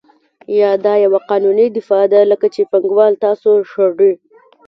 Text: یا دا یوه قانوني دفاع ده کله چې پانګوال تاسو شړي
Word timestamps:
یا 0.59 0.71
دا 0.85 0.93
یوه 1.03 1.19
قانوني 1.29 1.65
دفاع 1.77 2.03
ده 2.13 2.19
کله 2.29 2.47
چې 2.53 2.61
پانګوال 2.71 3.13
تاسو 3.25 3.49
شړي 3.71 4.13